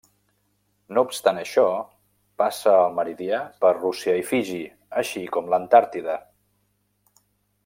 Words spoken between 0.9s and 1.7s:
No obstant això,